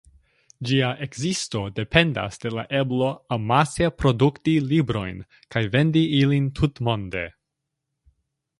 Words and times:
Ĝia 0.67 0.87
ekzisto 1.07 1.59
dependas 1.79 2.39
de 2.45 2.53
la 2.55 2.63
eblo 2.79 3.11
amase 3.37 3.91
produkti 4.03 4.57
librojn 4.73 5.23
kaj 5.57 5.63
vendi 5.77 6.03
ilin 6.23 6.49
tutmonde. 6.61 7.23